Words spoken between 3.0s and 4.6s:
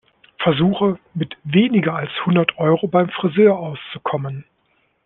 Frisör auszukommen.